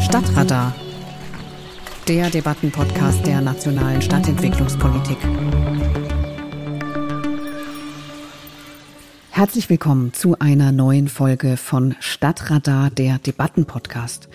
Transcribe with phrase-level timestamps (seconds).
[0.00, 0.74] Stadtradar,
[2.06, 5.18] der Debattenpodcast der nationalen Stadtentwicklungspolitik.
[9.36, 14.28] Herzlich willkommen zu einer neuen Folge von Stadtradar, der Debattenpodcast.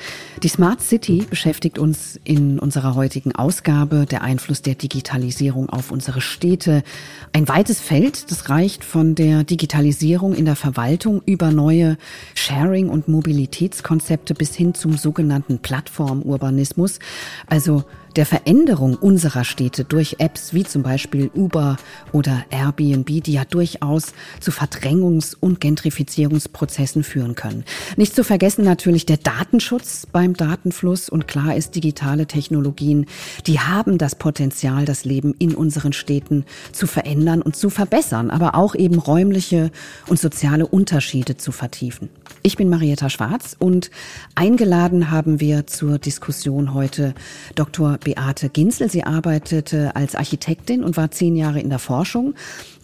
[0.43, 6.19] Die Smart City beschäftigt uns in unserer heutigen Ausgabe, der Einfluss der Digitalisierung auf unsere
[6.19, 6.83] Städte.
[7.31, 11.95] Ein weites Feld, das reicht von der Digitalisierung in der Verwaltung über neue
[12.35, 16.99] Sharing- und Mobilitätskonzepte bis hin zum sogenannten Plattformurbanismus,
[17.47, 21.77] also der Veränderung unserer Städte durch Apps wie zum Beispiel Uber
[22.11, 27.63] oder Airbnb, die ja durchaus zu Verdrängungs- und Gentrifizierungsprozessen führen können.
[27.97, 33.05] Nicht zu vergessen natürlich der Datenschutz beim Datenfluss und klar ist, digitale Technologien,
[33.45, 38.55] die haben das Potenzial, das Leben in unseren Städten zu verändern und zu verbessern, aber
[38.55, 39.71] auch eben räumliche
[40.07, 42.09] und soziale Unterschiede zu vertiefen.
[42.41, 43.91] Ich bin Marietta Schwarz und
[44.35, 47.13] eingeladen haben wir zur Diskussion heute
[47.55, 47.98] Dr.
[47.99, 48.89] Beate Ginzel.
[48.89, 52.33] Sie arbeitete als Architektin und war zehn Jahre in der Forschung,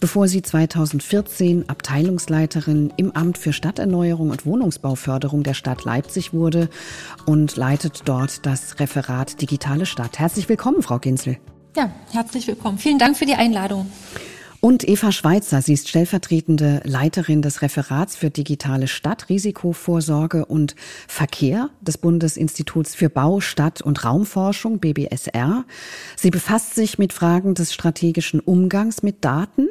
[0.00, 6.68] bevor sie 2014 Abteilungsleiterin im Amt für Stadterneuerung und Wohnungsbauförderung der Stadt Leipzig wurde
[7.24, 10.18] und leitet dort das Referat Digitale Stadt.
[10.18, 11.38] Herzlich willkommen, Frau Ginzel.
[11.76, 12.78] Ja, herzlich willkommen.
[12.78, 13.86] Vielen Dank für die Einladung.
[14.60, 20.74] Und Eva Schweitzer, sie ist stellvertretende Leiterin des Referats für digitale Stadt, Risikovorsorge und
[21.06, 25.64] Verkehr des Bundesinstituts für Bau, Stadt und Raumforschung, BBSR.
[26.16, 29.68] Sie befasst sich mit Fragen des strategischen Umgangs mit Daten,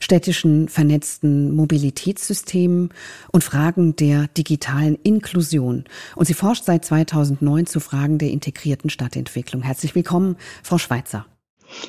[0.00, 2.90] städtischen vernetzten Mobilitätssystemen
[3.32, 5.84] und Fragen der digitalen Inklusion.
[6.14, 9.62] Und sie forscht seit 2009 zu Fragen der integrierten Stadtentwicklung.
[9.62, 11.26] Herzlich willkommen, Frau Schweitzer.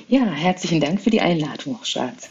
[0.08, 2.30] Ja, herzlichen Dank für die Einladung, Schwarz.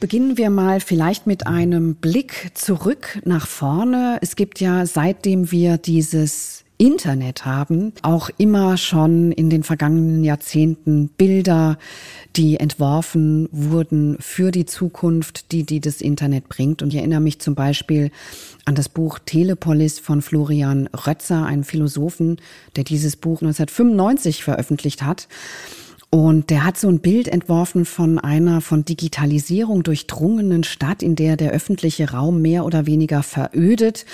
[0.00, 4.18] Beginnen wir mal vielleicht mit einem Blick zurück nach vorne.
[4.20, 11.08] Es gibt ja, seitdem wir dieses Internet haben, auch immer schon in den vergangenen Jahrzehnten
[11.08, 11.78] Bilder,
[12.34, 16.82] die entworfen wurden für die Zukunft, die, die das Internet bringt.
[16.82, 18.10] Und ich erinnere mich zum Beispiel
[18.64, 22.38] an das Buch Telepolis von Florian Rötzer, einem Philosophen,
[22.74, 25.28] der dieses Buch 1995 veröffentlicht hat.
[26.14, 31.36] Und der hat so ein Bild entworfen von einer von Digitalisierung durchdrungenen Stadt, in der
[31.36, 34.06] der öffentliche Raum mehr oder weniger verödet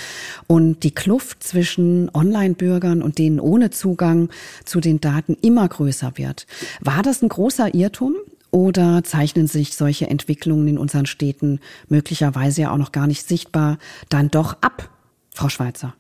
[0.47, 4.31] und die Kluft zwischen Online-Bürgern und denen ohne Zugang
[4.65, 6.47] zu den Daten immer größer wird.
[6.81, 8.15] War das ein großer Irrtum?
[8.51, 13.77] Oder zeichnen sich solche Entwicklungen in unseren Städten möglicherweise ja auch noch gar nicht sichtbar
[14.09, 14.89] dann doch ab,
[15.35, 15.93] Frau Schweizer?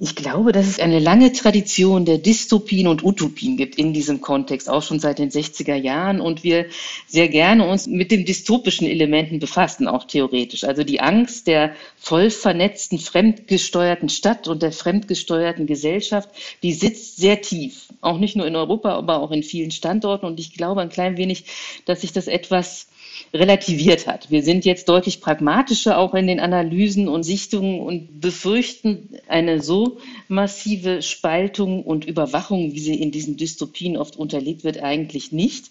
[0.00, 4.70] Ich glaube, dass es eine lange Tradition der Dystopien und Utopien gibt in diesem Kontext,
[4.70, 6.20] auch schon seit den 60er Jahren.
[6.20, 6.66] Und wir
[7.08, 10.62] sehr gerne uns mit den dystopischen Elementen befassen, auch theoretisch.
[10.62, 16.28] Also die Angst der voll vernetzten, fremdgesteuerten Stadt und der fremdgesteuerten Gesellschaft,
[16.62, 17.88] die sitzt sehr tief.
[18.00, 20.26] Auch nicht nur in Europa, aber auch in vielen Standorten.
[20.26, 21.46] Und ich glaube ein klein wenig,
[21.86, 22.86] dass sich das etwas
[23.32, 24.30] relativiert hat.
[24.30, 29.98] Wir sind jetzt deutlich pragmatischer auch in den Analysen und Sichtungen und befürchten eine so
[30.28, 35.66] massive Spaltung und Überwachung, wie sie in diesen Dystopien oft unterlegt wird, eigentlich nicht.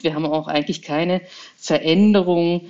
[0.00, 1.22] Wir haben auch eigentlich keine
[1.56, 2.62] Veränderung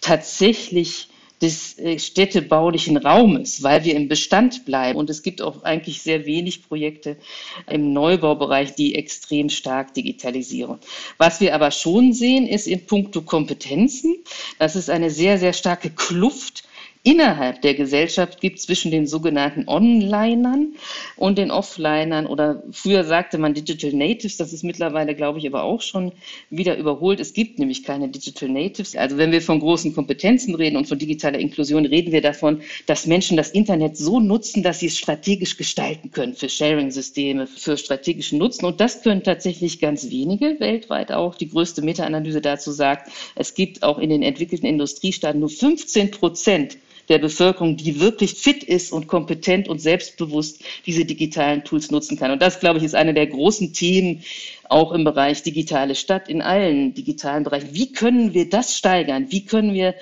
[0.00, 1.08] tatsächlich
[1.42, 4.98] des äh, städtebaulichen Raumes, weil wir im Bestand bleiben.
[4.98, 7.16] Und es gibt auch eigentlich sehr wenig Projekte
[7.68, 10.78] im Neubaubereich, die extrem stark digitalisieren.
[11.18, 14.16] Was wir aber schon sehen, ist in puncto Kompetenzen,
[14.58, 16.63] dass es eine sehr, sehr starke Kluft
[17.04, 20.74] innerhalb der Gesellschaft gibt zwischen den sogenannten Onlinern
[21.16, 25.64] und den Offlinern oder früher sagte man Digital Natives, das ist mittlerweile, glaube ich, aber
[25.64, 26.12] auch schon
[26.48, 27.20] wieder überholt.
[27.20, 28.96] Es gibt nämlich keine Digital Natives.
[28.96, 33.06] Also wenn wir von großen Kompetenzen reden und von digitaler Inklusion, reden wir davon, dass
[33.06, 38.38] Menschen das Internet so nutzen, dass sie es strategisch gestalten können für Sharing-Systeme, für strategischen
[38.38, 38.64] Nutzen.
[38.64, 41.34] Und das können tatsächlich ganz wenige weltweit auch.
[41.34, 46.78] Die größte Meta-Analyse dazu sagt, es gibt auch in den entwickelten Industriestaaten nur 15 Prozent
[47.08, 52.30] der Bevölkerung, die wirklich fit ist und kompetent und selbstbewusst diese digitalen Tools nutzen kann.
[52.30, 54.22] Und das, glaube ich, ist eine der großen Themen
[54.68, 57.68] auch im Bereich digitale Stadt, in allen digitalen Bereichen.
[57.72, 59.26] Wie können wir das steigern?
[59.28, 59.94] Wie können wir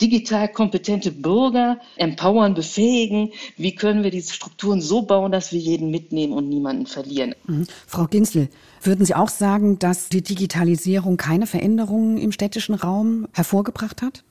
[0.00, 3.32] digital kompetente Bürger empowern, befähigen?
[3.56, 7.34] Wie können wir diese Strukturen so bauen, dass wir jeden mitnehmen und niemanden verlieren?
[7.46, 7.66] Mhm.
[7.86, 8.48] Frau Ginzel,
[8.82, 14.22] würden Sie auch sagen, dass die Digitalisierung keine Veränderungen im städtischen Raum hervorgebracht hat?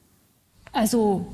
[0.75, 1.25] Also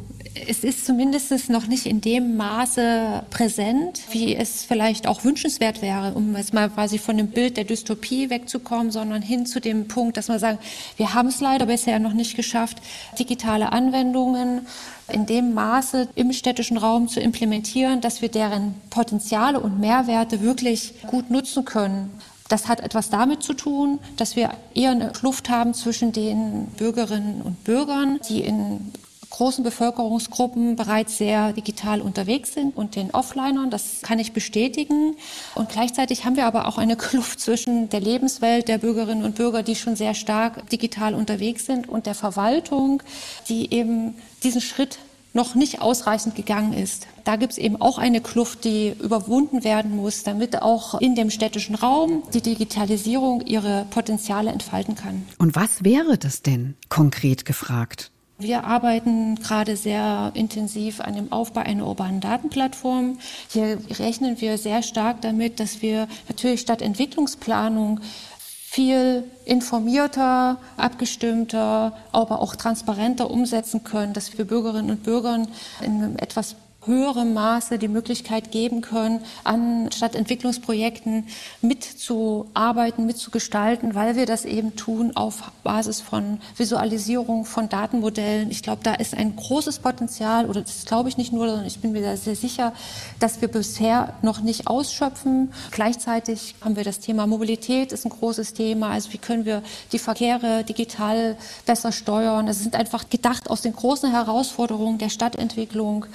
[0.48, 6.14] es ist zumindest noch nicht in dem Maße präsent, wie es vielleicht auch wünschenswert wäre,
[6.14, 10.18] um jetzt mal quasi von dem Bild der Dystopie wegzukommen, sondern hin zu dem Punkt,
[10.18, 10.64] dass man sagt,
[10.96, 12.78] wir haben es leider bisher noch nicht geschafft,
[13.18, 14.68] digitale Anwendungen
[15.12, 20.94] in dem Maße im städtischen Raum zu implementieren, dass wir deren Potenziale und Mehrwerte wirklich
[21.08, 22.12] gut nutzen können.
[22.48, 27.42] Das hat etwas damit zu tun, dass wir eher eine Kluft haben zwischen den Bürgerinnen
[27.42, 28.92] und Bürgern, die in
[29.32, 33.72] großen Bevölkerungsgruppen bereits sehr digital unterwegs sind und den Offlinern.
[33.72, 35.16] Das kann ich bestätigen.
[35.56, 39.64] Und gleichzeitig haben wir aber auch eine Kluft zwischen der Lebenswelt der Bürgerinnen und Bürger,
[39.64, 43.02] die schon sehr stark digital unterwegs sind, und der Verwaltung,
[43.50, 45.00] die eben diesen Schritt
[45.34, 47.08] noch nicht ausreichend gegangen ist.
[47.24, 51.30] Da gibt es eben auch eine Kluft, die überwunden werden muss, damit auch in dem
[51.30, 55.26] städtischen Raum die Digitalisierung ihre Potenziale entfalten kann.
[55.38, 58.12] Und was wäre das denn konkret gefragt?
[58.42, 63.20] Wir arbeiten gerade sehr intensiv an dem Aufbau einer urbanen Datenplattform.
[63.50, 68.00] Hier rechnen wir sehr stark damit, dass wir natürlich statt Entwicklungsplanung
[68.40, 75.48] viel informierter, abgestimmter, aber auch transparenter umsetzen können, dass wir Bürgerinnen und Bürgern
[75.82, 76.56] in einem etwas
[76.86, 81.28] höherem Maße die Möglichkeit geben können, an Stadtentwicklungsprojekten
[81.62, 88.50] mitzuarbeiten, mitzugestalten, weil wir das eben tun auf Basis von Visualisierung, von Datenmodellen.
[88.50, 91.80] Ich glaube, da ist ein großes Potenzial, oder das glaube ich nicht nur, sondern ich
[91.80, 92.74] bin mir da sehr sicher,
[93.20, 95.54] dass wir bisher noch nicht ausschöpfen.
[95.70, 98.90] Gleichzeitig haben wir das Thema Mobilität, ist ein großes Thema.
[98.90, 99.62] Also wie können wir
[99.92, 102.48] die Verkehre digital besser steuern?
[102.48, 106.08] Das sind einfach gedacht aus den großen Herausforderungen der Stadtentwicklung.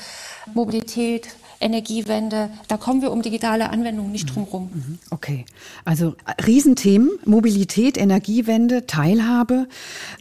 [0.55, 1.29] Mobilität,
[1.61, 2.51] Energiewende.
[2.69, 4.71] Da kommen wir um digitale Anwendungen nicht drum rum.
[4.73, 4.99] Mhm.
[5.11, 5.45] Okay,
[5.85, 6.15] also
[6.47, 9.67] Riesenthemen, Mobilität, Energiewende, Teilhabe.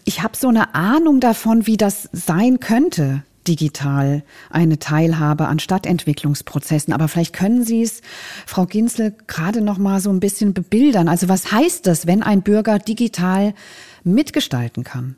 [0.06, 6.94] Ich habe so eine Ahnung davon, wie das sein könnte digital eine Teilhabe an Stadtentwicklungsprozessen.
[6.94, 8.02] Aber vielleicht können Sie es,
[8.46, 11.08] Frau Ginzel, gerade noch mal so ein bisschen bebildern.
[11.08, 13.54] Also was heißt das, wenn ein Bürger digital
[14.04, 15.16] mitgestalten kann?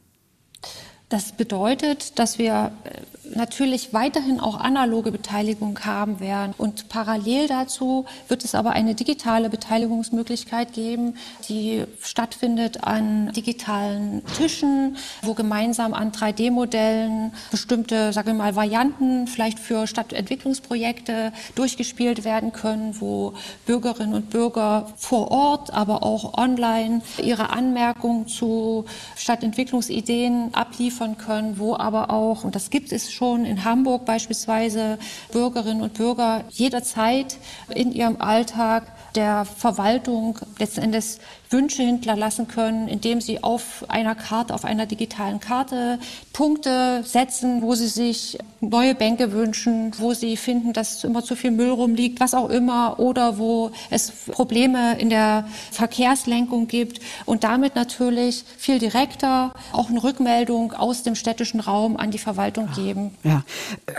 [1.10, 6.54] Das bedeutet, dass wir äh, natürlich weiterhin auch analoge Beteiligung haben werden.
[6.58, 11.16] Und parallel dazu wird es aber eine digitale Beteiligungsmöglichkeit geben,
[11.48, 19.60] die stattfindet an digitalen Tischen, wo gemeinsam an 3D-Modellen bestimmte, sagen wir mal, Varianten vielleicht
[19.60, 23.34] für Stadtentwicklungsprojekte durchgespielt werden können, wo
[23.66, 28.84] Bürgerinnen und Bürger vor Ort, aber auch online ihre Anmerkungen zu
[29.16, 34.98] Stadtentwicklungsideen abliefern liefern können, wo aber auch, und das gibt es schon in Hamburg beispielsweise,
[35.32, 37.38] Bürgerinnen und Bürger jederzeit
[37.74, 38.84] in ihrem Alltag
[39.16, 45.40] der Verwaltung letzten Endes Wünsche hinterlassen können, indem sie auf einer Karte, auf einer digitalen
[45.40, 45.98] Karte
[46.34, 51.52] Punkte setzen, wo sie sich neue Bänke wünschen, wo sie finden, dass immer zu viel
[51.52, 57.76] Müll rumliegt, was auch immer, oder wo es Probleme in der Verkehrslenkung gibt und damit
[57.76, 63.12] natürlich viel direkter auch eine Rückmeldung aus dem städtischen Raum an die Verwaltung geben.
[63.24, 63.44] Ja,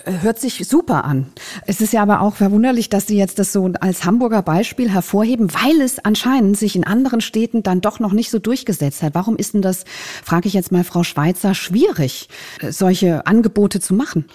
[0.05, 1.33] hört sich super an.
[1.67, 5.53] Es ist ja aber auch verwunderlich, dass Sie jetzt das so als Hamburger Beispiel hervorheben,
[5.55, 9.15] weil es anscheinend sich in anderen Städten Städten dann doch noch nicht so durchgesetzt hat.
[9.15, 9.85] Warum ist denn das,
[10.25, 12.29] frage ich jetzt mal Frau Schweizer, schwierig,
[12.69, 14.27] solche Angebote zu machen?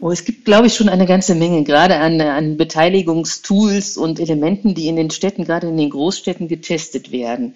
[0.00, 4.74] Oh, es gibt, glaube ich, schon eine ganze Menge, gerade an, an Beteiligungstools und Elementen,
[4.74, 7.54] die in den Städten, gerade in den Großstädten getestet werden.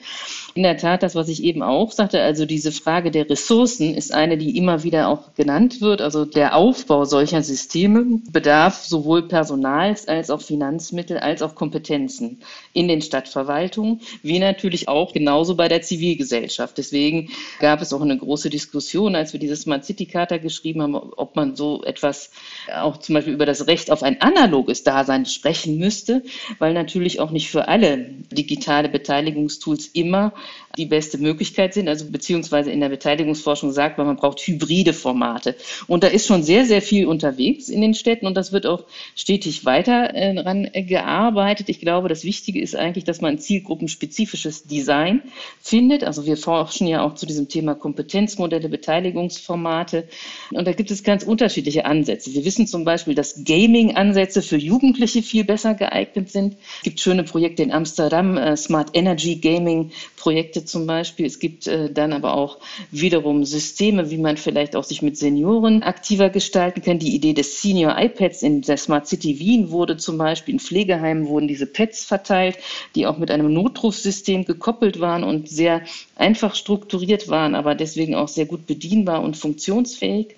[0.54, 4.12] In der Tat, das, was ich eben auch sagte, also diese Frage der Ressourcen ist
[4.12, 6.00] eine, die immer wieder auch genannt wird.
[6.00, 12.40] Also der Aufbau solcher Systeme bedarf sowohl Personals als auch Finanzmittel als auch Kompetenzen
[12.72, 16.76] in den Stadtverwaltungen, wie natürlich auch genauso bei der Zivilgesellschaft.
[16.78, 17.30] Deswegen
[17.60, 21.36] gab es auch eine große Diskussion, als wir dieses Smart City Charta geschrieben haben, ob
[21.36, 22.30] man so etwas
[22.74, 26.22] auch zum Beispiel über das Recht auf ein analoges Dasein sprechen müsste,
[26.58, 27.98] weil natürlich auch nicht für alle
[28.30, 30.32] digitale Beteiligungstools immer
[30.78, 31.88] die beste Möglichkeit sind.
[31.88, 35.56] Also beziehungsweise in der Beteiligungsforschung sagt man, man braucht hybride Formate.
[35.88, 38.84] Und da ist schon sehr, sehr viel unterwegs in den Städten und das wird auch
[39.16, 41.68] stetig weiter äh, ran gearbeitet.
[41.68, 45.22] Ich glaube, das Wichtige ist eigentlich, dass man ein zielgruppenspezifisches Design
[45.60, 46.04] findet.
[46.04, 50.04] Also wir forschen ja auch zu diesem Thema Kompetenzmodelle, Beteiligungsformate.
[50.52, 52.32] Und da gibt es ganz unterschiedliche Ansätze.
[52.32, 56.56] Wir wissen zum Beispiel, dass Gaming-Ansätze für Jugendliche viel besser geeignet sind.
[56.78, 61.26] Es gibt schöne Projekte in Amsterdam, äh, Smart Energy Gaming Projekte Geräte zum Beispiel.
[61.26, 62.58] Es gibt äh, dann aber auch
[62.90, 66.98] wiederum Systeme, wie man vielleicht auch sich mit Senioren aktiver gestalten kann.
[66.98, 71.26] Die Idee des Senior iPads in der Smart City Wien wurde zum Beispiel in Pflegeheimen
[71.26, 72.58] wurden diese Pads verteilt,
[72.94, 75.82] die auch mit einem Notrufsystem gekoppelt waren und sehr
[76.16, 80.36] einfach strukturiert waren, aber deswegen auch sehr gut bedienbar und funktionsfähig.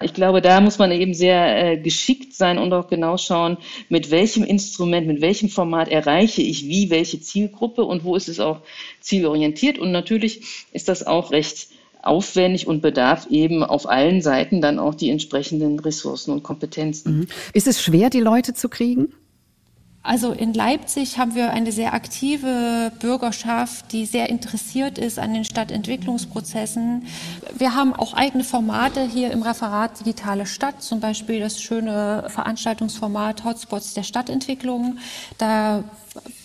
[0.00, 3.56] Ich glaube, da muss man eben sehr äh, geschickt sein und auch genau schauen,
[3.88, 8.38] mit welchem Instrument, mit welchem Format erreiche ich wie welche Zielgruppe und wo ist es
[8.38, 8.60] auch
[9.00, 9.63] zielorientiert.
[9.78, 11.68] Und natürlich ist das auch recht
[12.02, 17.20] aufwendig und bedarf eben auf allen Seiten dann auch die entsprechenden Ressourcen und Kompetenzen.
[17.20, 17.26] Mhm.
[17.54, 19.14] Ist es schwer, die Leute zu kriegen?
[20.06, 25.46] Also in Leipzig haben wir eine sehr aktive Bürgerschaft, die sehr interessiert ist an den
[25.46, 27.06] Stadtentwicklungsprozessen.
[27.56, 33.44] Wir haben auch eigene Formate hier im Referat Digitale Stadt, zum Beispiel das schöne Veranstaltungsformat
[33.44, 34.98] Hotspots der Stadtentwicklung.
[35.38, 35.84] Da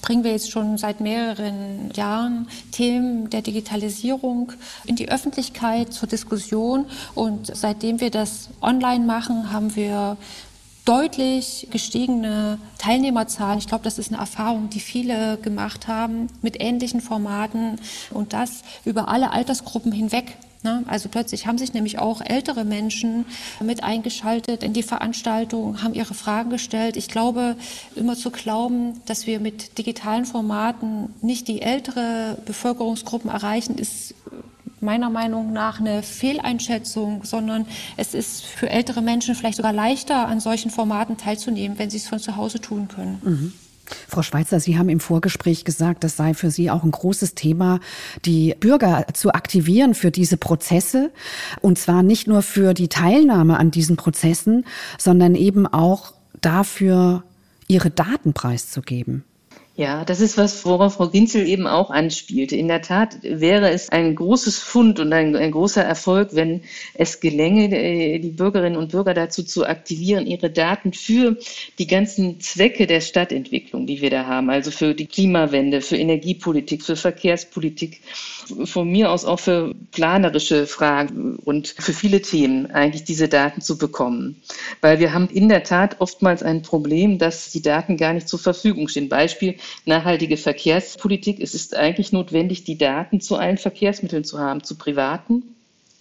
[0.01, 4.53] bringen wir jetzt schon seit mehreren Jahren Themen der Digitalisierung
[4.85, 6.85] in die Öffentlichkeit zur Diskussion.
[7.13, 10.15] Und seitdem wir das online machen, haben wir
[10.89, 13.59] deutlich gestiegene Teilnehmerzahlen.
[13.59, 17.79] Ich glaube, das ist eine Erfahrung, die viele gemacht haben mit ähnlichen Formaten
[18.09, 20.35] und das über alle Altersgruppen hinweg.
[20.63, 20.83] Ne?
[20.87, 23.25] Also plötzlich haben sich nämlich auch ältere Menschen
[23.61, 26.97] mit eingeschaltet in die Veranstaltung, haben ihre Fragen gestellt.
[26.97, 27.55] Ich glaube,
[27.95, 34.15] immer zu glauben, dass wir mit digitalen Formaten nicht die ältere Bevölkerungsgruppen erreichen, ist
[34.81, 37.65] meiner Meinung nach eine Fehleinschätzung, sondern
[37.97, 42.07] es ist für ältere Menschen vielleicht sogar leichter, an solchen Formaten teilzunehmen, wenn sie es
[42.07, 43.21] von zu Hause tun können.
[43.23, 43.53] Mhm.
[44.07, 47.79] Frau Schweizer, Sie haben im Vorgespräch gesagt, das sei für Sie auch ein großes Thema,
[48.25, 51.11] die Bürger zu aktivieren für diese Prozesse.
[51.61, 54.65] Und zwar nicht nur für die Teilnahme an diesen Prozessen,
[54.97, 57.23] sondern eben auch dafür,
[57.67, 59.23] ihre Daten preiszugeben.
[59.79, 62.57] Ja, das ist was, worauf Frau Ginzel eben auch anspielte.
[62.57, 66.63] In der Tat wäre es ein großes Fund und ein, ein großer Erfolg, wenn
[66.95, 71.37] es gelänge, äh, die Bürgerinnen und Bürger dazu zu aktivieren, ihre Daten für
[71.77, 76.83] die ganzen Zwecke der Stadtentwicklung, die wir da haben, also für die Klimawende, für Energiepolitik,
[76.83, 78.01] für Verkehrspolitik,
[78.65, 83.77] von mir aus auch für planerische Fragen und für viele Themen eigentlich diese Daten zu
[83.77, 84.41] bekommen.
[84.81, 88.39] Weil wir haben in der Tat oftmals ein Problem, dass die Daten gar nicht zur
[88.39, 89.07] Verfügung stehen.
[89.07, 91.39] Beispiel nachhaltige Verkehrspolitik.
[91.39, 95.55] Es ist eigentlich notwendig, die Daten zu allen Verkehrsmitteln zu haben, zu privaten,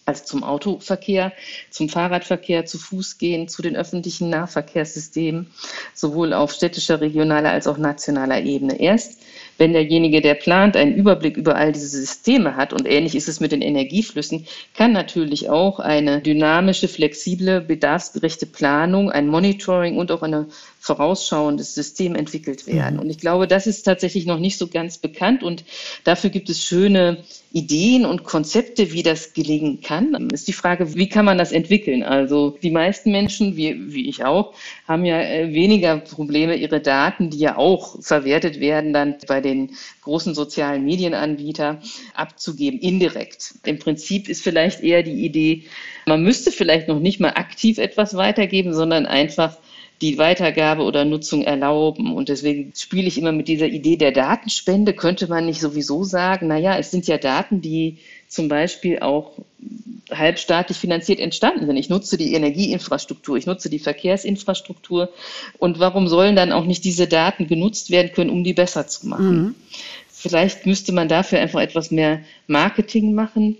[0.04, 1.32] also zum Autoverkehr,
[1.70, 5.50] zum Fahrradverkehr, zu Fußgehen, zu den öffentlichen Nahverkehrssystemen,
[5.94, 8.80] sowohl auf städtischer, regionaler als auch nationaler Ebene.
[8.80, 9.20] Erst
[9.58, 13.40] wenn derjenige, der plant, einen Überblick über all diese Systeme hat, und ähnlich ist es
[13.40, 20.22] mit den Energieflüssen, kann natürlich auch eine dynamische, flexible, bedarfsgerechte Planung, ein Monitoring und auch
[20.22, 20.46] eine
[20.88, 22.95] vorausschauendes System entwickelt werden.
[22.95, 23.00] Mhm.
[23.00, 25.64] Und ich glaube, das ist tatsächlich noch nicht so ganz bekannt und
[26.04, 30.28] dafür gibt es schöne Ideen und Konzepte, wie das gelingen kann.
[30.30, 32.02] Ist die Frage, wie kann man das entwickeln?
[32.02, 34.54] Also die meisten Menschen, wie, wie ich auch,
[34.87, 39.73] haben ja äh, weniger Probleme, ihre Daten, die ja auch verwertet werden, dann bei den
[40.02, 41.80] großen sozialen Medienanbietern
[42.14, 43.54] abzugeben, indirekt.
[43.64, 45.64] Im Prinzip ist vielleicht eher die Idee,
[46.07, 49.59] man müsste vielleicht noch nicht mal aktiv etwas weitergeben, sondern einfach
[50.00, 52.14] die Weitergabe oder Nutzung erlauben.
[52.14, 54.95] Und deswegen spiele ich immer mit dieser Idee der Datenspende.
[54.95, 59.33] Könnte man nicht sowieso sagen, naja, es sind ja Daten, die zum Beispiel auch
[60.11, 61.76] halbstaatlich finanziert entstanden sind.
[61.76, 65.11] Ich nutze die Energieinfrastruktur, ich nutze die Verkehrsinfrastruktur.
[65.59, 69.09] Und warum sollen dann auch nicht diese Daten genutzt werden können, um die besser zu
[69.09, 69.37] machen?
[69.37, 69.55] Mhm.
[70.21, 73.57] Vielleicht müsste man dafür einfach etwas mehr Marketing machen.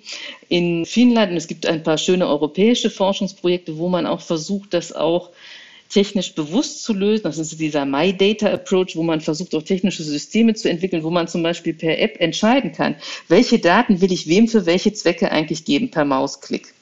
[0.49, 4.93] In Finnland, und es gibt ein paar schöne europäische Forschungsprojekte, wo man auch versucht, das
[4.93, 5.31] auch
[5.89, 7.25] technisch bewusst zu lösen.
[7.25, 11.11] Das ist dieser My Data Approach, wo man versucht, auch technische Systeme zu entwickeln, wo
[11.11, 12.97] man zum Beispiel per App entscheiden kann,
[13.29, 16.75] welche Daten will ich wem für welche Zwecke eigentlich geben per Mausklick.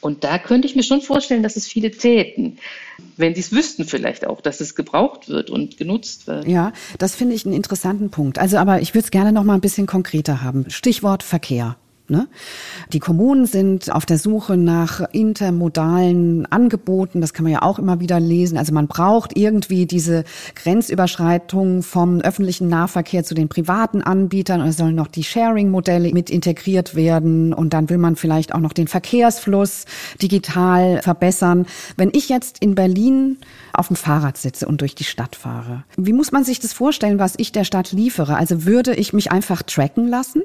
[0.00, 2.58] Und da könnte ich mir schon vorstellen, dass es viele täten,
[3.16, 6.46] wenn sie es wüssten vielleicht auch, dass es gebraucht wird und genutzt wird.
[6.46, 8.38] Ja, das finde ich einen interessanten Punkt.
[8.38, 10.70] Also, aber ich würde es gerne noch mal ein bisschen konkreter haben.
[10.70, 11.76] Stichwort Verkehr.
[12.10, 12.26] Ne?
[12.94, 17.20] Die Kommunen sind auf der Suche nach intermodalen Angeboten.
[17.20, 18.56] Das kann man ja auch immer wieder lesen.
[18.56, 20.24] Also man braucht irgendwie diese
[20.54, 24.62] Grenzüberschreitung vom öffentlichen Nahverkehr zu den privaten Anbietern.
[24.62, 27.52] Und es sollen noch die Sharing-Modelle mit integriert werden.
[27.52, 29.84] Und dann will man vielleicht auch noch den Verkehrsfluss
[30.22, 31.66] digital verbessern.
[31.98, 33.36] Wenn ich jetzt in Berlin
[33.74, 37.18] auf dem Fahrrad sitze und durch die Stadt fahre, wie muss man sich das vorstellen,
[37.18, 38.36] was ich der Stadt liefere?
[38.36, 40.42] Also würde ich mich einfach tracken lassen?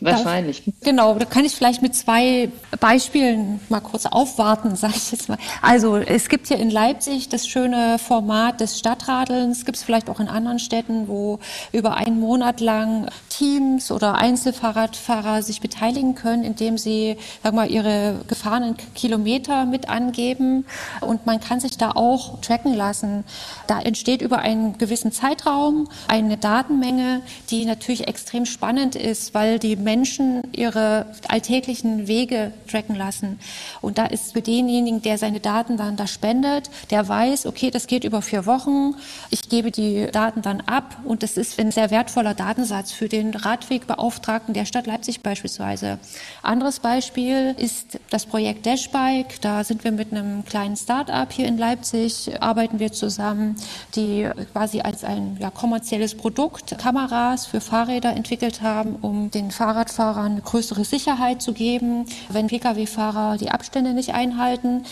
[0.00, 0.62] Wahrscheinlich.
[0.64, 5.28] Da, genau, da kann ich vielleicht mit zwei Beispielen mal kurz aufwarten, sage ich jetzt
[5.28, 5.38] mal.
[5.62, 10.20] Also es gibt hier in Leipzig das schöne Format des Stadtradelns, gibt es vielleicht auch
[10.20, 11.38] in anderen Städten, wo
[11.72, 18.20] über einen Monat lang Teams oder Einzelfahrradfahrer sich beteiligen können, indem sie sag mal, ihre
[18.28, 20.64] gefahrenen Kilometer mit angeben.
[21.00, 23.24] Und man kann sich da auch tracken lassen.
[23.66, 29.76] Da entsteht über einen gewissen Zeitraum eine Datenmenge, die natürlich extrem spannend ist, weil die
[29.76, 33.38] Menschen ihre alltäglichen Wege tracken lassen.
[33.80, 37.86] Und da ist für denjenigen, der seine Daten dann da spendet, der weiß, okay, das
[37.86, 38.94] geht über vier Wochen,
[39.30, 43.34] ich gebe die Daten dann ab und das ist ein sehr wertvoller Datensatz für den
[43.34, 45.98] Radwegbeauftragten der Stadt Leipzig beispielsweise.
[46.42, 49.40] Anderes Beispiel ist das Projekt Dashbike.
[49.40, 53.56] Da sind wir mit einem kleinen Start-up hier in Leipzig, arbeiten wir zusammen,
[53.94, 60.32] die quasi als ein ja, kommerzielles Produkt Kameras für Fahrräder entwickelt haben, um den Fahrradfahrern
[60.32, 64.84] eine größere Sicherheit zu geben, wenn Pkw-Fahrer die Abstände nicht einhalten.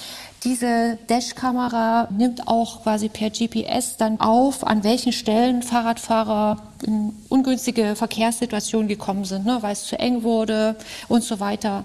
[0.44, 7.94] Diese Dashkamera nimmt auch quasi per GPS dann auf, an welchen Stellen Fahrradfahrer in ungünstige
[7.94, 10.74] Verkehrssituationen gekommen sind, ne, weil es zu eng wurde
[11.06, 11.84] und so weiter.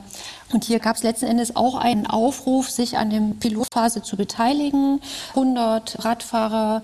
[0.51, 5.01] Und hier gab es letzten Endes auch einen Aufruf, sich an der Pilotphase zu beteiligen.
[5.35, 6.81] 100 Radfahrer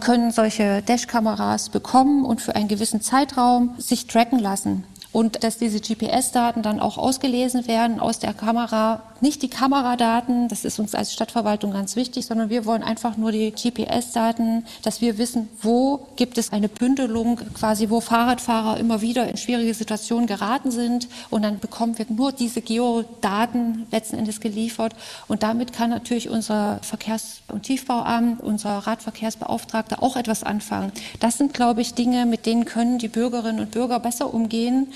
[0.00, 4.84] können solche Dashkameras bekommen und für einen gewissen Zeitraum sich tracken lassen
[5.16, 9.00] und dass diese GPS-Daten dann auch ausgelesen werden aus der Kamera.
[9.22, 13.32] Nicht die Kameradaten, das ist uns als Stadtverwaltung ganz wichtig, sondern wir wollen einfach nur
[13.32, 19.26] die GPS-Daten, dass wir wissen, wo gibt es eine Bündelung, quasi wo Fahrradfahrer immer wieder
[19.26, 24.94] in schwierige Situationen geraten sind und dann bekommen wir nur diese Geodaten letzten Endes geliefert
[25.28, 30.92] und damit kann natürlich unser Verkehrs- und Tiefbauamt, unser Radverkehrsbeauftragter auch etwas anfangen.
[31.20, 34.88] Das sind, glaube ich, Dinge, mit denen können die Bürgerinnen und Bürger besser umgehen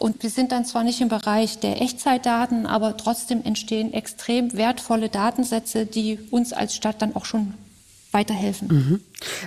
[0.00, 5.10] und wir sind dann zwar nicht im Bereich der Echtzeitdaten, aber trotzdem entstehen extrem wertvolle
[5.10, 7.52] Datensätze, die uns als Stadt dann auch schon
[8.10, 8.68] weiterhelfen.
[8.68, 9.00] Mhm.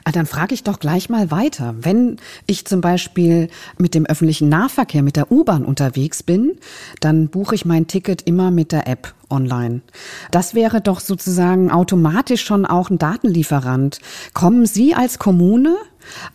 [0.05, 1.75] Ah, dann frage ich doch gleich mal weiter.
[1.79, 6.53] Wenn ich zum Beispiel mit dem öffentlichen Nahverkehr, mit der U-Bahn unterwegs bin,
[6.99, 9.81] dann buche ich mein Ticket immer mit der App online.
[10.31, 13.99] Das wäre doch sozusagen automatisch schon auch ein Datenlieferant.
[14.33, 15.75] Kommen Sie als Kommune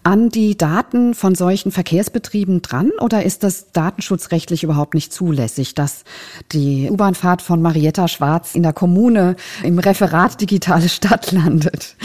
[0.02, 6.04] an die Daten von solchen Verkehrsbetrieben dran oder ist das datenschutzrechtlich überhaupt nicht zulässig, dass
[6.52, 11.96] die U-Bahnfahrt von Marietta Schwarz in der Kommune im Referat Digitale Stadt landet?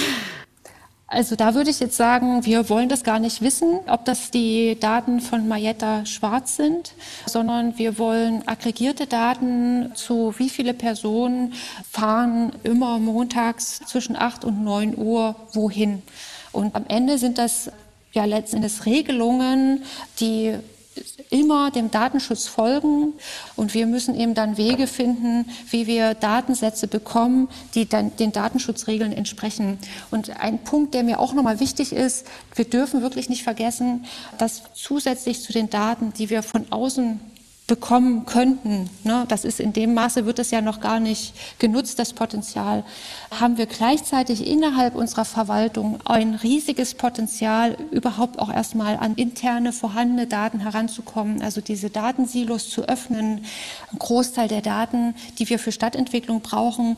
[1.13, 4.79] Also da würde ich jetzt sagen, wir wollen das gar nicht wissen, ob das die
[4.79, 6.93] Daten von Marietta Schwarz sind,
[7.27, 11.53] sondern wir wollen aggregierte Daten zu wie viele Personen
[11.88, 16.01] fahren immer montags zwischen 8 und 9 Uhr wohin.
[16.53, 17.69] Und am Ende sind das
[18.13, 19.83] ja letztendlich Regelungen,
[20.19, 20.55] die
[21.29, 23.13] immer dem Datenschutz folgen
[23.56, 29.12] und wir müssen eben dann Wege finden, wie wir Datensätze bekommen, die dann den Datenschutzregeln
[29.12, 29.80] entsprechen.
[30.12, 34.06] Und ein Punkt, der mir auch nochmal wichtig ist, wir dürfen wirklich nicht vergessen,
[34.38, 37.19] dass zusätzlich zu den Daten, die wir von außen
[37.65, 38.89] bekommen könnten.
[39.04, 39.26] Ne?
[39.30, 42.84] Das ist in dem Maße wird es ja noch gar nicht genutzt, das Potenzial.
[43.32, 50.28] Haben wir gleichzeitig innerhalb unserer Verwaltung ein riesiges Potenzial, überhaupt auch erstmal an interne vorhandene
[50.28, 53.45] Daten heranzukommen, also diese Datensilos zu öffnen.
[53.93, 56.97] Ein Großteil der Daten, die wir für Stadtentwicklung brauchen,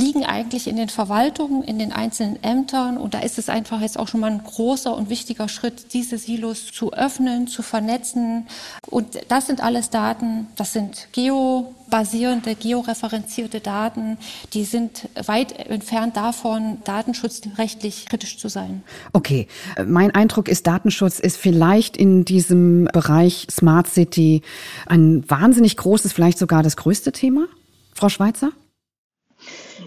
[0.00, 2.96] liegen eigentlich in den Verwaltungen, in den einzelnen Ämtern.
[2.96, 6.18] Und da ist es einfach jetzt auch schon mal ein großer und wichtiger Schritt, diese
[6.18, 8.46] Silos zu öffnen, zu vernetzen.
[8.88, 14.16] Und das sind alles Daten, das sind geobasierende, georeferenzierte Daten,
[14.54, 18.82] die sind weit entfernt davon, datenschutzrechtlich kritisch zu sein.
[19.12, 19.46] Okay,
[19.86, 24.42] mein Eindruck ist, Datenschutz ist vielleicht in diesem Bereich Smart City
[24.86, 27.46] ein wahnsinnig großes, vielleicht sogar das größte Thema.
[27.94, 28.52] Frau Schweizer?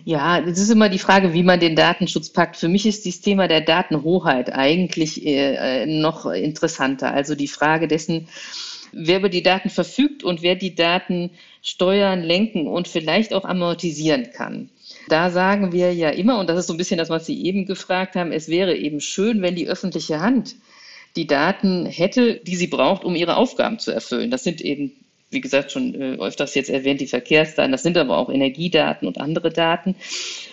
[0.06, 2.58] Ja, das ist immer die Frage, wie man den Datenschutz packt.
[2.58, 7.14] Für mich ist das Thema der Datenhoheit eigentlich äh, noch interessanter.
[7.14, 8.28] Also die Frage dessen,
[8.92, 14.32] wer über die Daten verfügt und wer die Daten steuern, lenken und vielleicht auch amortisieren
[14.32, 14.70] kann.
[15.08, 17.66] Da sagen wir ja immer, und das ist so ein bisschen das, was Sie eben
[17.66, 20.56] gefragt haben, es wäre eben schön, wenn die öffentliche Hand
[21.16, 24.32] die Daten hätte, die sie braucht, um ihre Aufgaben zu erfüllen.
[24.32, 24.94] Das sind eben
[25.34, 29.20] wie gesagt, schon äh, öfters jetzt erwähnt, die Verkehrsdaten, das sind aber auch Energiedaten und
[29.20, 29.96] andere Daten.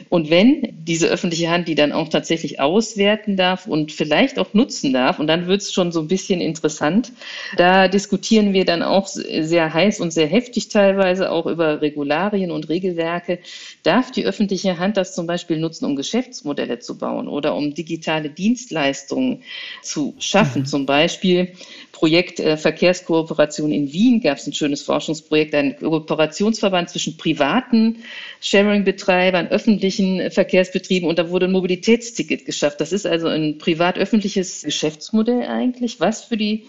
[0.09, 4.93] Und wenn diese öffentliche Hand die dann auch tatsächlich auswerten darf und vielleicht auch nutzen
[4.93, 7.13] darf, und dann wird es schon so ein bisschen interessant,
[7.57, 12.69] da diskutieren wir dann auch sehr heiß und sehr heftig teilweise auch über Regularien und
[12.69, 13.39] Regelwerke.
[13.83, 18.31] Darf die öffentliche Hand das zum Beispiel nutzen, um Geschäftsmodelle zu bauen oder um digitale
[18.31, 19.43] Dienstleistungen
[19.83, 20.63] zu schaffen?
[20.63, 20.67] Mhm.
[20.67, 21.53] Zum Beispiel
[22.01, 28.05] Projekt äh, Verkehrskooperation in Wien gab es ein schönes Forschungsprojekt, ein Kooperationsverband zwischen privaten
[28.41, 32.81] Sharing-Betreibern, öffentlichen Verkehrsbetrieben und da wurde ein Mobilitätsticket geschafft.
[32.81, 36.65] Das ist also ein privat-öffentliches Geschäftsmodell eigentlich, was für die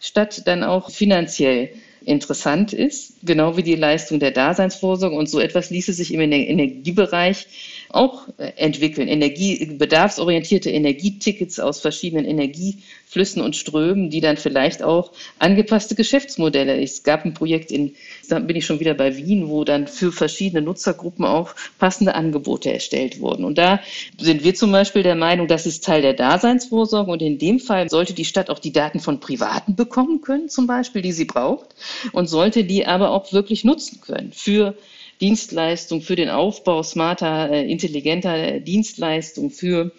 [0.00, 1.70] Stadt dann auch finanziell
[2.04, 5.16] interessant ist, genau wie die Leistung der Daseinsvorsorge.
[5.16, 7.46] Und so etwas ließe sich im Energiebereich
[7.92, 9.08] auch äh, entwickeln.
[9.08, 16.80] Energie, bedarfsorientierte Energietickets aus verschiedenen Energieflüssen und Strömen, die dann vielleicht auch angepasste Geschäftsmodelle.
[16.80, 17.94] Es gab ein Projekt in,
[18.28, 22.72] da bin ich schon wieder bei Wien, wo dann für verschiedene Nutzergruppen auch passende Angebote
[22.72, 23.44] erstellt wurden.
[23.44, 23.80] Und da
[24.18, 27.88] sind wir zum Beispiel der Meinung, das ist Teil der Daseinsvorsorge und in dem Fall
[27.88, 31.74] sollte die Stadt auch die Daten von Privaten bekommen können, zum Beispiel, die sie braucht
[32.12, 34.74] und sollte die aber auch wirklich nutzen können für
[35.22, 39.92] Dienstleistung, für den Aufbau smarter, äh, intelligenter Dienstleistungen, für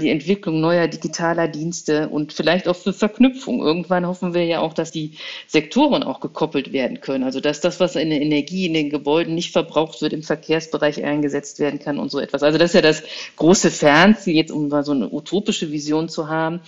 [0.00, 3.60] die Entwicklung neuer digitaler Dienste und vielleicht auch für Verknüpfung.
[3.60, 7.24] Irgendwann hoffen wir ja auch, dass die Sektoren auch gekoppelt werden können.
[7.24, 11.04] Also dass das, was in der Energie in den Gebäuden nicht verbraucht wird, im Verkehrsbereich
[11.04, 12.42] eingesetzt werden kann und so etwas.
[12.42, 13.02] Also das ist ja das
[13.36, 16.60] große Fernziel, jetzt um mal so eine utopische Vision zu haben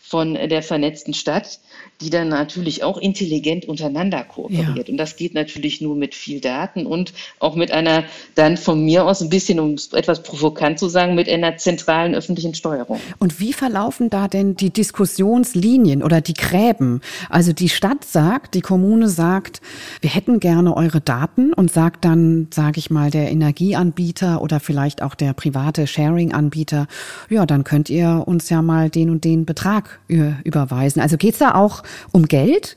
[0.00, 1.60] von der vernetzten Stadt
[2.00, 4.88] die dann natürlich auch intelligent untereinander kooperiert.
[4.88, 4.92] Ja.
[4.92, 9.04] Und das geht natürlich nur mit viel Daten und auch mit einer, dann von mir
[9.04, 13.00] aus ein bisschen, um etwas provokant zu sagen, mit einer zentralen öffentlichen Steuerung.
[13.18, 17.00] Und wie verlaufen da denn die Diskussionslinien oder die Gräben?
[17.28, 19.60] Also die Stadt sagt, die Kommune sagt,
[20.00, 25.02] wir hätten gerne eure Daten und sagt dann, sage ich mal, der Energieanbieter oder vielleicht
[25.02, 26.86] auch der private Sharing-Anbieter,
[27.28, 31.02] ja, dann könnt ihr uns ja mal den und den Betrag überweisen.
[31.02, 32.76] Also geht's da auch um Geld?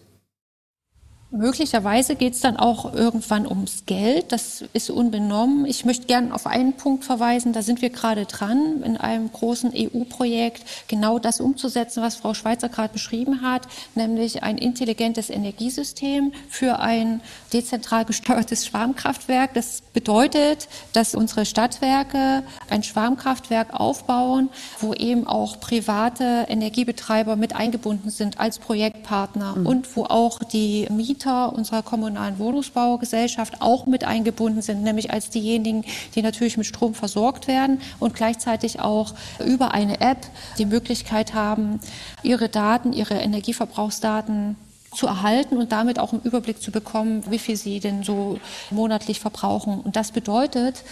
[1.36, 4.32] Möglicherweise geht es dann auch irgendwann ums Geld.
[4.32, 5.66] Das ist unbenommen.
[5.66, 7.54] Ich möchte gerne auf einen Punkt verweisen.
[7.54, 12.70] Da sind wir gerade dran, in einem großen EU-Projekt genau das umzusetzen, was Frau Schweizer
[12.70, 17.20] gerade beschrieben hat, nämlich ein intelligentes Energiesystem für ein
[17.52, 19.56] dezentral gesteuertes Schwarmkraftwerk.
[19.56, 24.50] Das bedeutet, dass unsere Stadtwerke ein Schwarmkraftwerk aufbauen,
[24.82, 29.66] wo eben auch private Energiebetreiber mit eingebunden sind als Projektpartner mhm.
[29.66, 35.30] und wo auch die Mieter Mieter unserer kommunalen Wohnungsbaugesellschaft auch mit eingebunden sind, nämlich als
[35.30, 40.18] diejenigen, die natürlich mit Strom versorgt werden und gleichzeitig auch über eine App
[40.58, 41.80] die Möglichkeit haben,
[42.24, 44.58] ihre Daten, ihre Energieverbrauchsdaten
[44.94, 49.20] zu erhalten und damit auch einen Überblick zu bekommen, wie viel sie denn so monatlich
[49.20, 49.82] verbrauchen.
[49.82, 50.84] Und das bedeutet,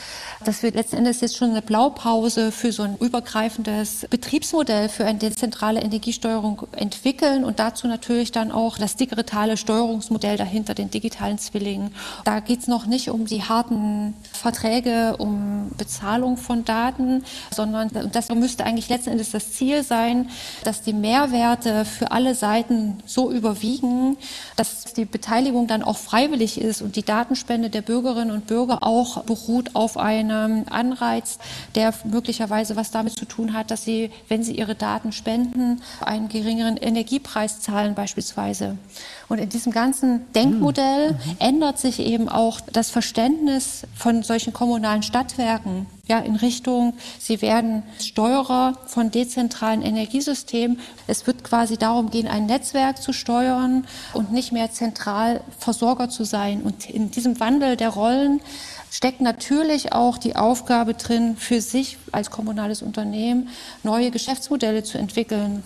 [0.44, 5.20] dass wir letzten Endes jetzt schon eine Blaupause für so ein übergreifendes Betriebsmodell für eine
[5.20, 11.92] dezentrale Energiesteuerung entwickeln und dazu natürlich dann auch das digitale Steuerungsmodell dahinter, den digitalen Zwilling.
[12.26, 18.30] Da geht es noch nicht um die harten Verträge, um Bezahlung von Daten, sondern das
[18.30, 20.30] müsste eigentlich letzten Endes das Ziel sein,
[20.64, 24.17] dass die Mehrwerte für alle Seiten so überwiegen, gucken,
[24.56, 29.23] dass die Beteiligung dann auch freiwillig ist und die Datenspende der Bürgerinnen und Bürger auch
[29.23, 31.38] beruht auf einem Anreiz,
[31.75, 36.30] der möglicherweise was damit zu tun hat, dass sie, wenn sie ihre Daten spenden, einen
[36.30, 38.77] geringeren Energiepreis zahlen beispielsweise.
[39.30, 41.17] Und in diesem ganzen Denkmodell mhm.
[41.39, 47.84] ändert sich eben auch das Verständnis von solchen kommunalen Stadtwerken ja, in Richtung, sie werden
[47.97, 50.78] Steuerer von dezentralen Energiesystemen.
[51.08, 56.26] Es wird quasi darum gehen, ein Netzwerk zu steuern und nicht mehr zentral Versorger zu
[56.26, 56.63] sein.
[56.63, 58.41] Und in diesem Wandel der Rollen
[58.91, 63.47] steckt natürlich auch die Aufgabe drin, für sich als kommunales Unternehmen
[63.84, 65.63] neue Geschäftsmodelle zu entwickeln.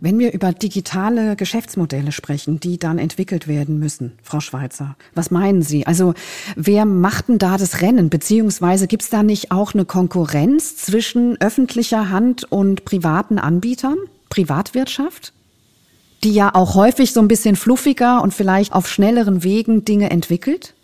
[0.00, 5.62] Wenn wir über digitale Geschäftsmodelle sprechen, die dann entwickelt werden müssen, Frau Schweizer, was meinen
[5.62, 5.86] Sie?
[5.86, 6.14] Also
[6.54, 8.10] wer macht denn da das Rennen?
[8.10, 13.96] Beziehungsweise gibt es da nicht auch eine Konkurrenz zwischen öffentlicher Hand und privaten Anbietern,
[14.28, 15.32] Privatwirtschaft?
[16.24, 20.74] die ja auch häufig so ein bisschen fluffiger und vielleicht auf schnelleren Wegen Dinge entwickelt?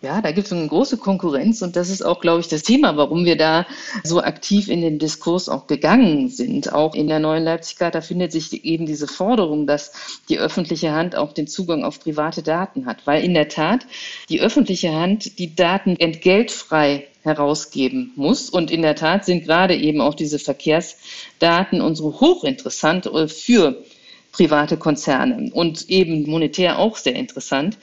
[0.00, 2.96] Ja, da gibt es eine große Konkurrenz und das ist auch, glaube ich, das Thema,
[2.96, 3.66] warum wir da
[4.04, 6.72] so aktiv in den Diskurs auch gegangen sind.
[6.72, 11.32] Auch in der neuen Leipzig-Charta findet sich eben diese Forderung, dass die öffentliche Hand auch
[11.32, 13.86] den Zugang auf private Daten hat, weil in der Tat
[14.28, 18.50] die öffentliche Hand die Daten entgeltfrei herausgeben muss.
[18.50, 23.82] Und in der Tat sind gerade eben auch diese Verkehrsdaten unsere hochinteressant für
[24.30, 27.76] private Konzerne und eben monetär auch sehr interessant.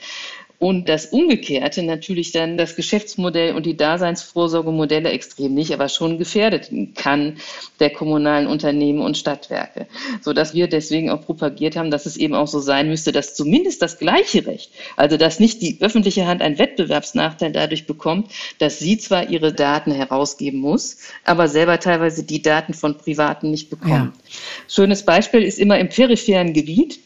[0.58, 6.70] Und das Umgekehrte natürlich dann das Geschäftsmodell und die Daseinsvorsorgemodelle extrem nicht, aber schon gefährdet
[6.94, 7.36] kann
[7.80, 9.86] der kommunalen Unternehmen und Stadtwerke,
[10.22, 13.34] so dass wir deswegen auch propagiert haben, dass es eben auch so sein müsste, dass
[13.34, 18.78] zumindest das gleiche Recht, also dass nicht die öffentliche Hand einen Wettbewerbsnachteil dadurch bekommt, dass
[18.78, 23.90] sie zwar ihre Daten herausgeben muss, aber selber teilweise die Daten von Privaten nicht bekommt.
[23.90, 24.12] Ja.
[24.68, 27.00] Schönes Beispiel ist immer im peripheren Gebiet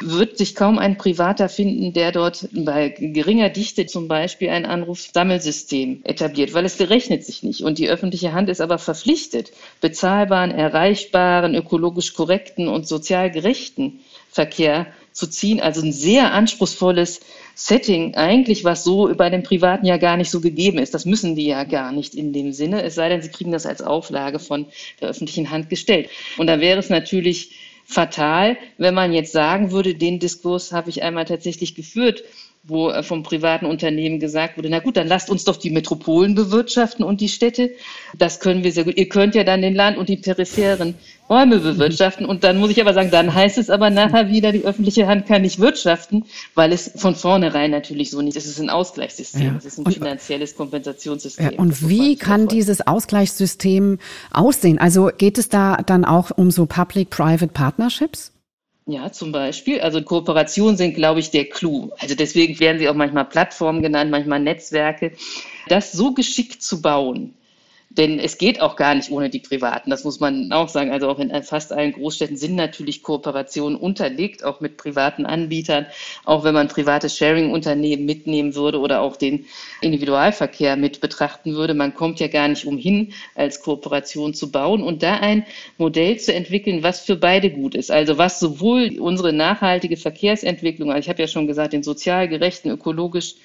[0.00, 6.00] wird sich kaum ein Privater finden, der dort bei geringer Dichte zum Beispiel ein Anrufsammelsystem
[6.04, 7.62] etabliert, weil es gerechnet sich nicht.
[7.62, 14.86] Und die öffentliche Hand ist aber verpflichtet, bezahlbaren, erreichbaren, ökologisch korrekten und sozial gerechten Verkehr
[15.12, 15.60] zu ziehen.
[15.60, 17.20] Also ein sehr anspruchsvolles
[17.54, 20.92] Setting eigentlich, was so bei den Privaten ja gar nicht so gegeben ist.
[20.92, 23.64] Das müssen die ja gar nicht in dem Sinne, es sei denn, sie kriegen das
[23.64, 24.66] als Auflage von
[25.00, 26.10] der öffentlichen Hand gestellt.
[26.36, 27.52] Und da wäre es natürlich
[27.86, 32.24] fatal, wenn man jetzt sagen würde, den Diskurs habe ich einmal tatsächlich geführt,
[32.66, 36.34] wo äh, vom privaten Unternehmen gesagt wurde, na gut, dann lasst uns doch die Metropolen
[36.34, 37.70] bewirtschaften und die Städte.
[38.18, 38.96] Das können wir sehr gut.
[38.96, 40.94] Ihr könnt ja dann den Land und die peripheren
[41.30, 42.26] Räume bewirtschaften.
[42.26, 45.26] Und dann muss ich aber sagen, dann heißt es aber nachher wieder, die öffentliche Hand
[45.26, 46.24] kann nicht wirtschaften,
[46.54, 48.46] weil es von vornherein natürlich so nicht ist.
[48.46, 49.54] Es ist ein Ausgleichssystem, ja.
[49.56, 51.50] es ist ein und, finanzielles Kompensationssystem.
[51.52, 53.98] Ja, und wie kann dieses Ausgleichssystem
[54.32, 54.78] aussehen?
[54.78, 58.32] Also geht es da dann auch um so Public-Private Partnerships?
[58.88, 59.80] Ja, zum Beispiel.
[59.80, 61.90] Also Kooperationen sind, glaube ich, der Clou.
[61.98, 65.12] Also deswegen werden sie auch manchmal Plattformen genannt, manchmal Netzwerke.
[65.68, 67.34] Das so geschickt zu bauen,
[67.96, 70.90] denn es geht auch gar nicht ohne die Privaten, das muss man auch sagen.
[70.90, 75.86] Also auch in fast allen Großstädten sind natürlich Kooperationen unterlegt, auch mit privaten Anbietern.
[76.24, 79.46] Auch wenn man private Sharing-Unternehmen mitnehmen würde oder auch den
[79.80, 81.74] Individualverkehr mit betrachten würde.
[81.74, 85.46] Man kommt ja gar nicht umhin, als Kooperation zu bauen und da ein
[85.78, 87.90] Modell zu entwickeln, was für beide gut ist.
[87.90, 92.70] Also was sowohl unsere nachhaltige Verkehrsentwicklung, also ich habe ja schon gesagt, den sozial gerechten,
[92.70, 93.36] ökologisch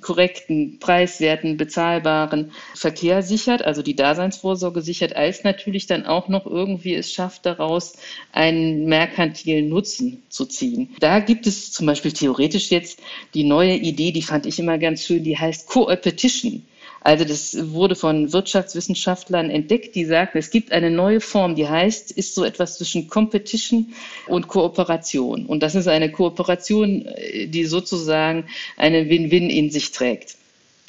[0.00, 6.94] korrekten, preiswerten, bezahlbaren Verkehr sichert, also die Daseinsvorsorge sichert, als natürlich dann auch noch irgendwie
[6.94, 7.94] es schafft, daraus
[8.32, 10.94] einen merkantilen Nutzen zu ziehen.
[11.00, 13.00] Da gibt es zum Beispiel theoretisch jetzt
[13.34, 16.64] die neue Idee, die fand ich immer ganz schön, die heißt Co-Opetition.
[17.06, 22.10] Also das wurde von Wirtschaftswissenschaftlern entdeckt, die sagten, es gibt eine neue Form, die heißt,
[22.10, 23.94] ist so etwas zwischen Competition
[24.26, 25.46] und Kooperation.
[25.46, 27.08] Und das ist eine Kooperation,
[27.46, 30.34] die sozusagen eine Win-Win in sich trägt.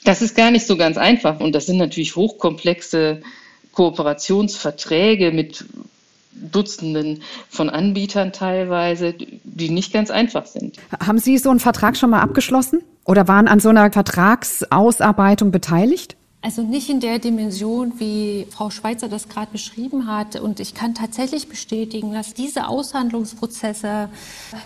[0.06, 3.21] Das ist gar nicht so ganz einfach und das sind natürlich hochkomplexe
[3.73, 5.65] Kooperationsverträge mit
[6.52, 10.78] Dutzenden von Anbietern teilweise, die nicht ganz einfach sind.
[11.06, 12.82] Haben Sie so einen Vertrag schon mal abgeschlossen?
[13.06, 16.17] Oder waren an so einer Vertragsausarbeitung beteiligt?
[16.41, 20.36] Also nicht in der Dimension, wie Frau Schweizer das gerade beschrieben hat.
[20.39, 24.10] Und ich kann tatsächlich bestätigen, dass diese Aushandlungsprozesse,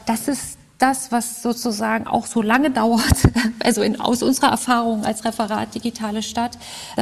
[0.06, 3.30] das ist das, was sozusagen auch so lange dauert,
[3.64, 6.58] also in, aus unserer Erfahrung als Referat Digitale Stadt,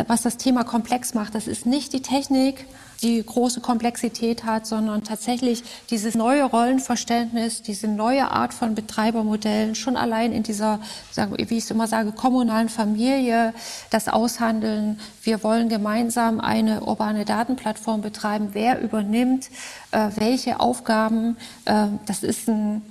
[0.07, 1.35] was das Thema komplex macht.
[1.35, 2.65] Das ist nicht die Technik,
[3.01, 9.95] die große Komplexität hat, sondern tatsächlich dieses neue Rollenverständnis, diese neue Art von Betreibermodellen, schon
[9.95, 10.79] allein in dieser,
[11.15, 13.53] wie ich es immer sage, kommunalen Familie,
[13.89, 14.99] das Aushandeln.
[15.23, 18.49] Wir wollen gemeinsam eine urbane Datenplattform betreiben.
[18.53, 19.49] Wer übernimmt
[19.91, 21.37] äh, welche Aufgaben?
[21.65, 22.81] Äh, das ist ein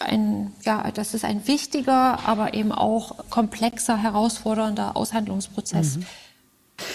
[0.00, 5.96] ein, ja, das ist ein wichtiger, aber eben auch komplexer, herausfordernder Aushandlungsprozess.
[5.96, 6.06] Mhm.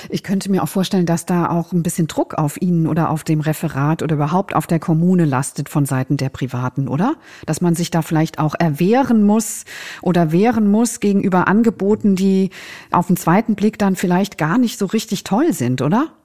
[0.10, 3.24] Ich könnte mir auch vorstellen, dass da auch ein bisschen Druck auf Ihnen oder auf
[3.24, 7.16] dem Referat oder überhaupt auf der Kommune lastet von Seiten der Privaten, oder?
[7.46, 9.66] Dass man sich da vielleicht auch erwehren muss
[10.02, 12.50] oder wehren muss gegenüber Angeboten, die
[12.92, 16.17] auf den zweiten Blick dann vielleicht gar nicht so richtig toll sind, oder?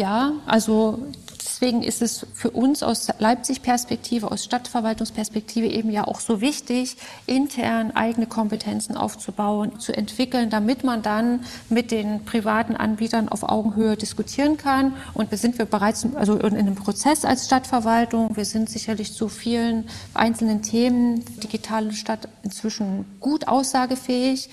[0.00, 0.98] Ja, also
[1.38, 7.90] deswegen ist es für uns aus Leipzig-Perspektive, aus Stadtverwaltungsperspektive eben ja auch so wichtig, intern
[7.90, 14.56] eigene Kompetenzen aufzubauen, zu entwickeln, damit man dann mit den privaten Anbietern auf Augenhöhe diskutieren
[14.56, 14.94] kann.
[15.12, 18.34] Und wir sind wir bereits also in einem Prozess als Stadtverwaltung.
[18.38, 24.48] Wir sind sicherlich zu vielen einzelnen Themen digitale Stadt inzwischen gut aussagefähig,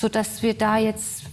[0.00, 1.24] sodass wir da jetzt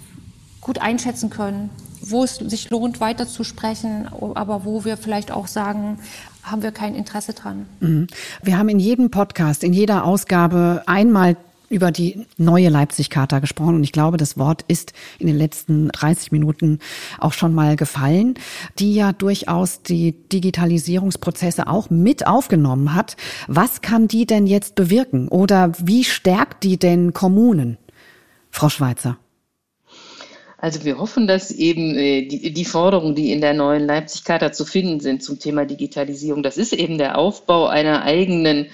[0.60, 1.70] gut einschätzen können,
[2.10, 6.00] wo es sich lohnt, weiterzusprechen, aber wo wir vielleicht auch sagen,
[6.44, 7.66] haben wir kein Interesse dran.
[7.80, 8.08] Mhm.
[8.44, 11.38] Wir haben in jedem Podcast, in jeder Ausgabe einmal
[11.70, 16.32] über die neue Leipzig-Charta gesprochen und ich glaube, das Wort ist in den letzten 30
[16.32, 16.80] Minuten
[17.20, 18.36] auch schon mal gefallen,
[18.78, 23.18] die ja durchaus die Digitalisierungsprozesse auch mit aufgenommen hat.
[23.48, 27.78] Was kann die denn jetzt bewirken oder wie stärkt die denn Kommunen?
[28.52, 29.18] Frau Schweizer.
[30.58, 34.66] Also wir hoffen, dass eben äh, die, die Forderungen, die in der neuen Leipzig-Charta zu
[34.66, 38.68] finden sind zum Thema Digitalisierung, das ist eben der Aufbau einer eigenen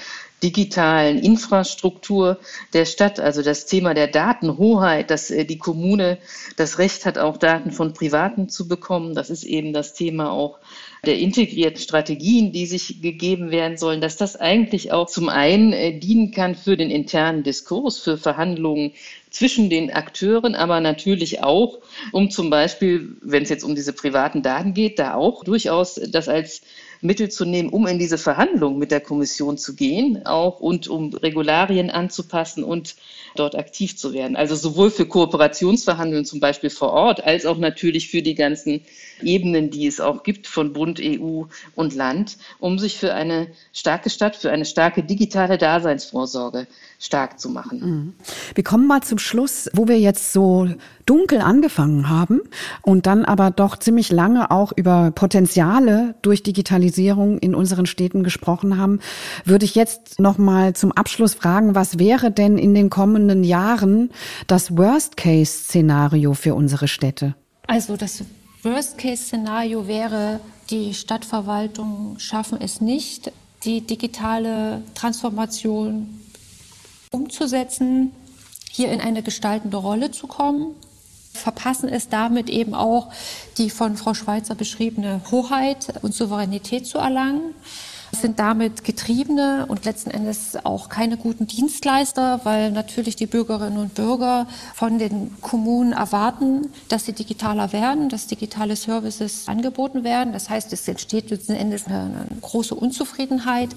[0.44, 2.40] digitalen Infrastruktur
[2.74, 6.18] der Stadt, also das Thema der Datenhoheit, dass äh, die Kommune
[6.56, 9.14] das Recht hat, auch Daten von Privaten zu bekommen.
[9.14, 10.58] Das ist eben das Thema auch
[11.06, 15.98] der integrierten Strategien, die sich gegeben werden sollen, dass das eigentlich auch zum einen äh,
[15.98, 18.94] dienen kann für den internen Diskurs, für Verhandlungen
[19.32, 21.80] zwischen den Akteuren, aber natürlich auch,
[22.12, 26.28] um zum Beispiel, wenn es jetzt um diese privaten Daten geht, da auch durchaus das
[26.28, 26.62] als
[27.02, 31.14] Mittel zu nehmen, um in diese Verhandlungen mit der Kommission zu gehen, auch und um
[31.14, 32.96] Regularien anzupassen und
[33.36, 34.36] dort aktiv zu werden.
[34.36, 38.82] Also sowohl für Kooperationsverhandlungen zum Beispiel vor Ort, als auch natürlich für die ganzen
[39.22, 41.44] Ebenen, die es auch gibt von Bund, EU
[41.76, 46.68] und Land, um sich für eine starke Stadt, für eine starke digitale Daseinsvorsorge
[47.02, 47.80] stark zu machen.
[47.80, 48.14] Mhm.
[48.54, 50.70] Wir kommen mal zum Schluss, wo wir jetzt so
[51.08, 52.42] dunkel angefangen haben
[52.84, 58.78] und dann aber doch ziemlich lange auch über Potenziale durch Digitalisierung in unseren Städten gesprochen
[58.78, 59.00] haben,
[59.46, 64.12] würde ich jetzt noch mal zum Abschluss fragen, was wäre denn in den kommenden Jahren
[64.46, 67.34] das Worst-Case-Szenario für unsere Städte?
[67.66, 68.24] Also das
[68.62, 73.32] Worst-Case-Szenario wäre, die Stadtverwaltungen schaffen es nicht,
[73.64, 76.22] die digitale Transformation
[77.12, 78.14] umzusetzen,
[78.72, 80.76] hier in eine gestaltende Rolle zu kommen,
[81.34, 83.12] verpassen es damit eben auch,
[83.58, 87.54] die von Frau Schweizer beschriebene Hoheit und Souveränität zu erlangen
[88.12, 93.96] sind damit Getriebene und letzten Endes auch keine guten Dienstleister, weil natürlich die Bürgerinnen und
[93.96, 100.34] Bürger von den Kommunen erwarten, dass sie digitaler werden, dass digitale Services angeboten werden.
[100.34, 103.70] Das heißt, es entsteht letzten Endes eine, große Unzufriedenheit.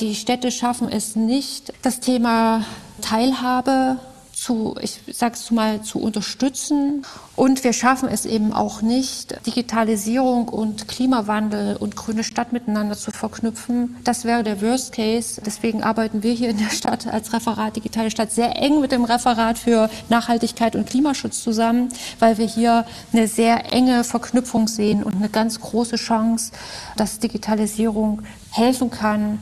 [0.00, 2.64] Die Städte schaffen es nicht, das Thema
[3.00, 3.98] Teilhabe
[4.40, 7.04] zu, ich sag's mal, zu unterstützen.
[7.36, 13.10] Und wir schaffen es eben auch nicht, Digitalisierung und Klimawandel und grüne Stadt miteinander zu
[13.10, 13.96] verknüpfen.
[14.04, 15.40] Das wäre der Worst Case.
[15.44, 19.04] Deswegen arbeiten wir hier in der Stadt als Referat Digitale Stadt sehr eng mit dem
[19.04, 25.16] Referat für Nachhaltigkeit und Klimaschutz zusammen, weil wir hier eine sehr enge Verknüpfung sehen und
[25.16, 26.52] eine ganz große Chance,
[26.96, 29.40] dass Digitalisierung helfen kann,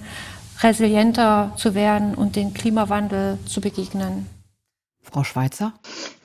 [0.62, 4.35] resilienter zu werden und den Klimawandel zu begegnen.
[5.10, 5.72] Frau Schweizer?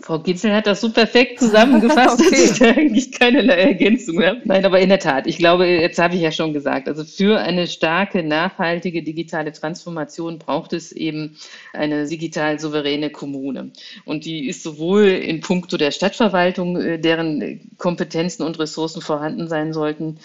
[0.01, 2.29] Frau Gitzel hat das so perfekt zusammengefasst, okay.
[2.31, 4.41] dass ich da eigentlich keinerlei Ergänzung habe.
[4.43, 7.39] Nein, aber in der Tat, ich glaube, jetzt habe ich ja schon gesagt, also für
[7.39, 11.37] eine starke, nachhaltige digitale Transformation braucht es eben
[11.73, 13.71] eine digital souveräne Kommune.
[14.05, 19.73] Und die ist sowohl in puncto der Stadtverwaltung, äh, deren Kompetenzen und Ressourcen vorhanden sein
[19.73, 20.17] sollten,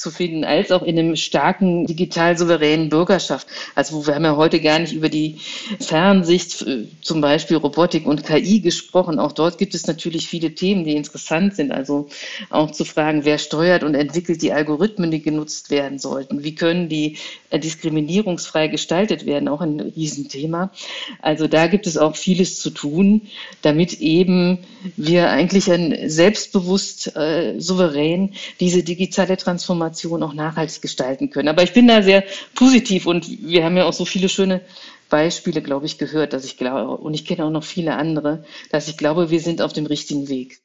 [0.00, 3.46] zu finden, als auch in einem starken digital souveränen Bürgerschaft.
[3.74, 5.36] Also wir haben ja heute gar nicht über die
[5.78, 9.18] Fernsicht, äh, zum Beispiel Robotik und KI gesprochen.
[9.18, 11.70] Auch dort gibt es natürlich viele Themen, die interessant sind.
[11.70, 12.08] Also
[12.48, 16.42] auch zu fragen, wer steuert und entwickelt die Algorithmen, die genutzt werden sollten?
[16.44, 17.18] Wie können die
[17.50, 19.48] äh, diskriminierungsfrei gestaltet werden?
[19.48, 20.72] Auch ein Riesenthema.
[21.20, 23.28] Also da gibt es auch vieles zu tun,
[23.60, 24.60] damit eben
[24.96, 31.48] wir eigentlich ein selbstbewusst, äh, souverän diese digitale Transformation Transformation auch nachhaltig gestalten können.
[31.48, 32.24] Aber ich bin da sehr
[32.54, 34.60] positiv und wir haben ja auch so viele schöne
[35.08, 38.88] Beispiele, glaube ich, gehört, dass ich glaube, und ich kenne auch noch viele andere, dass
[38.88, 40.60] ich glaube, wir sind auf dem richtigen Weg.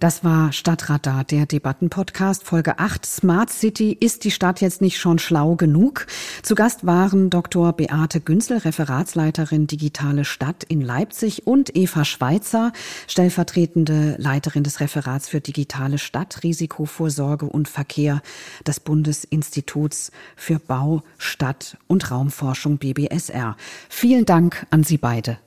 [0.00, 3.06] Das war Stadtradar, der Debattenpodcast, Folge 8.
[3.06, 3.96] Smart City.
[3.98, 6.06] Ist die Stadt jetzt nicht schon schlau genug?
[6.42, 7.72] Zu Gast waren Dr.
[7.72, 12.72] Beate Günzel, Referatsleiterin Digitale Stadt in Leipzig und Eva Schweizer,
[13.06, 18.22] stellvertretende Leiterin des Referats für Digitale Stadt, Risikovorsorge und Verkehr
[18.66, 23.56] des Bundesinstituts für Bau, Stadt und Raumforschung BBSR.
[23.88, 25.38] Vielen Dank an Sie beide.